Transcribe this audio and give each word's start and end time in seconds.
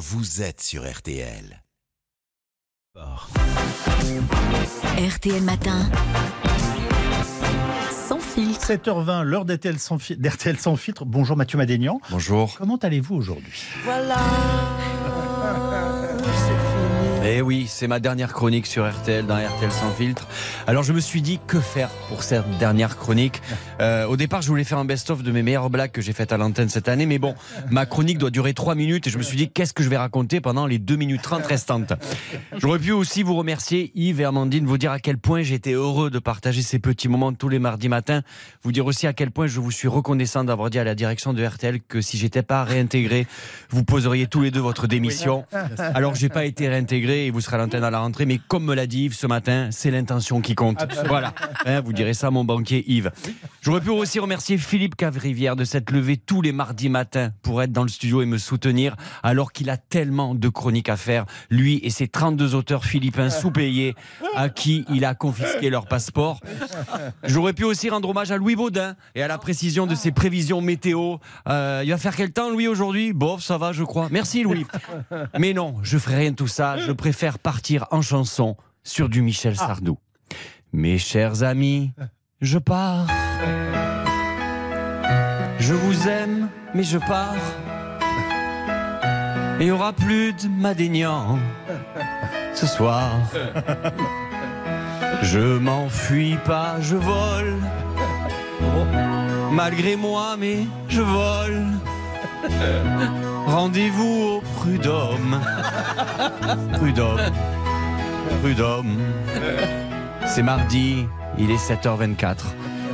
vous 0.00 0.40
êtes 0.40 0.62
sur 0.62 0.90
RTL. 0.90 1.62
RTL 4.96 5.42
Matin. 5.42 5.90
Sans 8.08 8.18
filtre. 8.18 8.72
7h20, 8.72 9.22
l'heure 9.24 9.44
d'RTL 9.44 9.78
sans, 9.78 9.98
fi- 9.98 10.16
sans 10.58 10.76
filtre. 10.76 11.04
Bonjour 11.04 11.36
Mathieu 11.36 11.58
Madénian. 11.58 12.00
Bonjour. 12.10 12.54
Comment 12.56 12.78
allez-vous 12.78 13.14
aujourd'hui? 13.14 13.62
Eh 17.22 17.42
oui, 17.42 17.66
c'est 17.68 17.86
ma 17.86 18.00
dernière 18.00 18.32
chronique 18.32 18.66
sur 18.66 18.88
RTL, 18.90 19.26
dans 19.26 19.36
RTL 19.36 19.70
sans 19.70 19.90
filtre. 19.92 20.26
Alors 20.66 20.82
je 20.82 20.94
me 20.94 21.00
suis 21.00 21.20
dit, 21.20 21.38
que 21.46 21.60
faire 21.60 21.90
pour 22.08 22.22
cette 22.22 22.48
dernière 22.58 22.96
chronique? 22.96 23.40
Euh, 23.80 24.04
Au 24.04 24.18
départ, 24.18 24.42
je 24.42 24.48
voulais 24.48 24.64
faire 24.64 24.76
un 24.76 24.84
best-of 24.84 25.22
de 25.22 25.32
mes 25.32 25.42
meilleures 25.42 25.70
blagues 25.70 25.90
que 25.90 26.02
j'ai 26.02 26.12
faites 26.12 26.32
à 26.32 26.36
l'antenne 26.36 26.68
cette 26.68 26.86
année, 26.86 27.06
mais 27.06 27.18
bon, 27.18 27.34
ma 27.70 27.86
chronique 27.86 28.18
doit 28.18 28.28
durer 28.28 28.52
3 28.52 28.74
minutes 28.74 29.06
et 29.06 29.10
je 29.10 29.16
me 29.16 29.22
suis 29.22 29.38
dit, 29.38 29.48
qu'est-ce 29.48 29.72
que 29.72 29.82
je 29.82 29.88
vais 29.88 29.96
raconter 29.96 30.42
pendant 30.42 30.66
les 30.66 30.78
2 30.78 30.96
minutes 30.96 31.22
30 31.22 31.46
restantes? 31.46 31.94
J'aurais 32.58 32.78
pu 32.78 32.92
aussi 32.92 33.22
vous 33.22 33.34
remercier, 33.34 33.90
Yves 33.94 34.20
et 34.20 34.24
Amandine, 34.26 34.66
vous 34.66 34.76
dire 34.76 34.92
à 34.92 34.98
quel 34.98 35.16
point 35.16 35.40
j'étais 35.42 35.72
heureux 35.72 36.10
de 36.10 36.18
partager 36.18 36.60
ces 36.60 36.78
petits 36.78 37.08
moments 37.08 37.32
tous 37.32 37.48
les 37.48 37.58
mardis 37.58 37.88
matins, 37.88 38.20
vous 38.64 38.70
dire 38.72 38.84
aussi 38.84 39.06
à 39.06 39.14
quel 39.14 39.30
point 39.30 39.46
je 39.46 39.60
vous 39.60 39.70
suis 39.70 39.88
reconnaissant 39.88 40.44
d'avoir 40.44 40.68
dit 40.68 40.78
à 40.78 40.84
la 40.84 40.94
direction 40.94 41.32
de 41.32 41.42
RTL 41.42 41.80
que 41.80 42.02
si 42.02 42.18
j'étais 42.18 42.42
pas 42.42 42.64
réintégré, 42.64 43.26
vous 43.70 43.82
poseriez 43.82 44.26
tous 44.26 44.42
les 44.42 44.50
deux 44.50 44.60
votre 44.60 44.86
démission. 44.88 45.46
Alors 45.78 46.14
j'ai 46.16 46.28
pas 46.28 46.44
été 46.44 46.68
réintégré 46.68 47.09
et 47.12 47.30
vous 47.30 47.40
serez 47.40 47.56
à 47.56 47.58
l'antenne 47.58 47.84
à 47.84 47.90
la 47.90 48.00
rentrée, 48.00 48.26
mais 48.26 48.40
comme 48.48 48.64
me 48.64 48.74
l'a 48.74 48.86
dit 48.86 49.04
Yves 49.04 49.14
ce 49.14 49.26
matin, 49.26 49.68
c'est 49.70 49.90
l'intention 49.90 50.40
qui 50.40 50.54
compte. 50.54 50.78
Voilà, 51.06 51.34
Hein, 51.66 51.80
vous 51.80 51.92
direz 51.92 52.14
ça 52.14 52.28
à 52.28 52.30
mon 52.30 52.44
banquier 52.44 52.84
Yves. 52.90 53.10
J'aurais 53.62 53.82
pu 53.82 53.90
aussi 53.90 54.18
remercier 54.18 54.56
Philippe 54.56 54.96
Cavrivière 54.96 55.54
de 55.54 55.64
s'être 55.64 55.90
levé 55.90 56.16
tous 56.16 56.40
les 56.40 56.52
mardis 56.52 56.88
matins 56.88 57.32
pour 57.42 57.62
être 57.62 57.72
dans 57.72 57.82
le 57.82 57.88
studio 57.88 58.22
et 58.22 58.26
me 58.26 58.38
soutenir, 58.38 58.96
alors 59.22 59.52
qu'il 59.52 59.68
a 59.68 59.76
tellement 59.76 60.34
de 60.34 60.48
chroniques 60.48 60.88
à 60.88 60.96
faire, 60.96 61.26
lui 61.50 61.78
et 61.82 61.90
ses 61.90 62.08
32 62.08 62.54
auteurs 62.54 62.86
philippins 62.86 63.28
sous-payés, 63.28 63.94
à 64.34 64.48
qui 64.48 64.84
il 64.88 65.04
a 65.04 65.14
confisqué 65.14 65.68
leur 65.68 65.86
passeport. 65.86 66.40
J'aurais 67.24 67.52
pu 67.52 67.64
aussi 67.64 67.90
rendre 67.90 68.08
hommage 68.08 68.30
à 68.30 68.38
Louis 68.38 68.56
Baudin 68.56 68.96
et 69.14 69.22
à 69.22 69.28
la 69.28 69.36
précision 69.36 69.86
de 69.86 69.94
ses 69.94 70.10
prévisions 70.10 70.62
météo. 70.62 71.16
Euh, 71.46 71.82
il 71.84 71.90
va 71.90 71.98
faire 71.98 72.16
quel 72.16 72.32
temps, 72.32 72.48
Louis, 72.48 72.66
aujourd'hui? 72.66 73.12
Bof, 73.12 73.42
ça 73.42 73.58
va, 73.58 73.72
je 73.72 73.84
crois. 73.84 74.08
Merci, 74.10 74.42
Louis. 74.42 74.66
Mais 75.38 75.52
non, 75.52 75.76
je 75.82 75.98
ferai 75.98 76.16
rien 76.16 76.30
de 76.30 76.36
tout 76.36 76.48
ça. 76.48 76.78
Je 76.78 76.92
préfère 76.92 77.38
partir 77.38 77.86
en 77.90 78.00
chanson 78.00 78.56
sur 78.84 79.10
du 79.10 79.20
Michel 79.20 79.56
Sardou. 79.56 79.98
Mes 80.72 80.98
chers 80.98 81.42
amis, 81.42 81.92
je 82.40 82.58
pars. 82.58 83.06
Je 85.58 85.74
vous 85.74 86.08
aime, 86.08 86.48
mais 86.74 86.82
je 86.82 86.98
pars. 86.98 87.34
Il 89.60 89.66
n'y 89.66 89.72
aura 89.72 89.92
plus 89.92 90.32
de 90.32 90.48
Madénian 90.48 91.38
ce 92.54 92.66
soir. 92.66 93.10
Je 95.22 95.58
m'enfuis 95.58 96.38
pas, 96.46 96.76
je 96.80 96.96
vole. 96.96 97.56
Malgré 99.52 99.96
moi, 99.96 100.36
mais 100.38 100.60
je 100.88 101.02
vole. 101.02 101.66
Rendez-vous 103.46 104.38
au 104.38 104.40
prud'homme. 104.56 105.40
Prud'homme. 106.72 107.20
Prud'homme. 108.40 108.98
C'est 110.26 110.42
mardi, 110.42 111.06
il 111.38 111.50
est 111.50 111.56
7h24. 111.56 112.36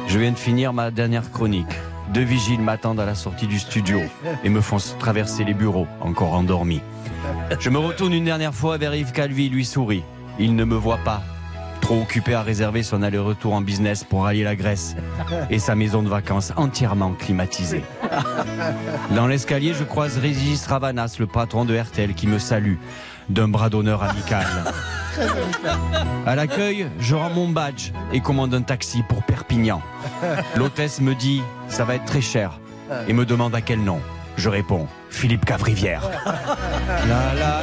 Je 0.09 0.19
viens 0.19 0.33
de 0.33 0.39
finir 0.39 0.73
ma 0.73 0.91
dernière 0.91 1.31
chronique. 1.31 1.67
Deux 2.15 2.23
vigiles 2.23 2.61
m'attendent 2.61 3.01
à 3.01 3.07
la 3.07 3.15
sortie 3.15 3.47
du 3.47 3.59
studio 3.59 4.01
et 4.45 4.49
me 4.49 4.61
font 4.61 4.79
traverser 4.99 5.45
les 5.45 5.55
bureaux, 5.55 5.87
encore 6.01 6.35
endormis. 6.35 6.81
Je 7.59 7.71
me 7.71 7.79
retourne 7.79 8.13
une 8.13 8.25
dernière 8.25 8.55
fois 8.55 8.79
vers 8.79 8.95
Yves 8.95 9.13
Calvi, 9.13 9.49
lui 9.49 9.65
sourit. 9.65 10.05
Il 10.39 10.55
ne 10.55 10.65
me 10.65 10.77
voit 10.77 10.99
pas. 10.99 11.23
Trop 11.81 12.01
occupé 12.01 12.35
à 12.35 12.43
réserver 12.43 12.83
son 12.83 13.03
aller-retour 13.03 13.55
en 13.55 13.61
business 13.61 14.05
pour 14.05 14.25
rallier 14.25 14.45
la 14.45 14.57
Grèce 14.57 14.97
et 15.51 15.59
sa 15.59 15.75
maison 15.75 16.03
de 16.03 16.09
vacances 16.09 16.53
entièrement 16.57 17.13
climatisée. 17.13 17.85
Dans 19.15 19.27
l'escalier, 19.27 19.73
je 19.75 19.85
croise 19.85 20.19
Régis 20.19 20.67
Ravanas, 20.67 21.17
le 21.19 21.27
patron 21.27 21.65
de 21.65 21.77
RTL, 21.77 22.15
qui 22.15 22.27
me 22.27 22.39
salue 22.39 22.77
d'un 23.29 23.49
bras 23.49 23.69
d'honneur 23.71 24.03
amical. 24.03 24.47
À 26.27 26.35
l'accueil, 26.35 26.89
je 27.01 27.15
rends 27.15 27.31
mon 27.31 27.49
badge 27.49 27.93
et 28.13 28.21
commande 28.21 28.55
un 28.55 28.63
taxi 28.63 29.03
pour 29.09 29.23
Perpignan. 29.23 29.81
L'hôtesse 30.57 31.01
me 31.01 31.15
dit 31.15 31.43
ça 31.69 31.85
va 31.85 31.95
être 31.95 32.05
très 32.05 32.21
cher 32.21 32.59
et 33.09 33.13
me 33.13 33.25
demande 33.25 33.55
à 33.55 33.61
quel 33.61 33.81
nom. 33.81 34.01
Je 34.37 34.51
réponds 34.51 34.87
Philippe 35.09 35.45
Cavrivière. 35.47 36.03
La, 37.09 37.35
la. 37.35 37.57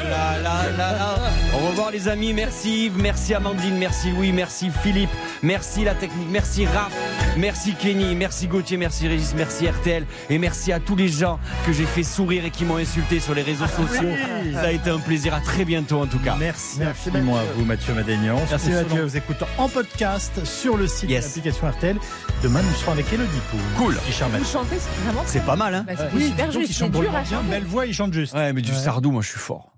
Au 1.53 1.67
revoir 1.67 1.91
les 1.91 2.07
amis, 2.07 2.33
merci 2.33 2.85
Yves, 2.85 2.97
merci 2.97 3.33
Amandine, 3.33 3.77
merci 3.77 4.11
Louis, 4.11 4.31
merci 4.31 4.71
Philippe, 4.71 5.11
merci 5.43 5.83
la 5.83 5.93
technique, 5.93 6.29
merci 6.31 6.65
Raph, 6.65 6.91
merci 7.37 7.73
Kenny, 7.73 8.15
merci 8.15 8.47
Gauthier, 8.47 8.77
merci 8.77 9.07
Régis, 9.07 9.33
merci 9.35 9.67
RTL 9.67 10.05
et 10.29 10.37
merci 10.37 10.71
à 10.71 10.79
tous 10.79 10.95
les 10.95 11.07
gens 11.07 11.39
que 11.65 11.73
j'ai 11.73 11.85
fait 11.85 12.03
sourire 12.03 12.45
et 12.45 12.51
qui 12.51 12.65
m'ont 12.65 12.77
insulté 12.77 13.19
sur 13.19 13.33
les 13.33 13.41
réseaux 13.41 13.67
sociaux. 13.67 14.09
Ça 14.53 14.61
a 14.67 14.71
été 14.71 14.89
un 14.89 14.99
plaisir, 14.99 15.33
à 15.33 15.39
très 15.41 15.65
bientôt 15.65 16.01
en 16.01 16.07
tout 16.07 16.19
cas. 16.19 16.35
Merci, 16.39 16.83
infiniment 16.83 17.37
à 17.37 17.43
vous 17.55 17.65
Mathieu 17.65 17.93
Madénian. 17.93 18.35
Merci, 18.49 18.69
On 18.69 18.73
Mathieu. 18.83 19.03
vous 19.03 19.17
écoute 19.17 19.43
en 19.57 19.69
podcast 19.69 20.43
sur 20.45 20.77
le 20.77 20.87
site 20.87 21.09
Yes. 21.09 21.23
de 21.23 21.27
l'application 21.29 21.69
RTL. 21.69 21.97
Demain, 22.43 22.61
nous 22.61 22.73
serons 22.75 22.91
avec 22.93 23.11
Elodie 23.11 23.29
Pou. 23.51 23.57
Cool. 23.77 23.93
Vous 23.95 24.11
chantez, 24.45 24.77
c'est 24.79 25.03
vraiment 25.05 25.23
C'est 25.25 25.45
pas 25.45 25.55
mal 25.55 25.73
hein 25.75 25.83
bah, 25.87 25.93
c'est 25.97 26.15
Oui, 26.15 26.27
super 26.27 26.45
donc 26.47 26.53
juste, 26.59 26.69
il 26.71 26.73
chante 26.75 26.91
dur 26.91 27.01
drôlement 27.01 27.17
à 27.17 27.21
bien, 27.21 27.37
chanter. 27.37 27.49
belle 27.49 27.63
voix, 27.65 27.85
il 27.85 27.93
chante 27.93 28.13
juste. 28.13 28.33
Ouais 28.33 28.53
mais 28.53 28.61
du 28.61 28.71
Ouais. 28.71 28.77
sardou 28.77 29.11
moi 29.11 29.21
je 29.21 29.29
suis 29.29 29.39
fort. 29.39 29.73